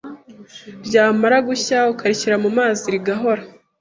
ryamara 0.85 1.37
gushya 1.47 1.77
ukarishyira 1.93 2.35
mu 2.43 2.49
mazi 2.57 2.85
rigahora, 2.93 3.41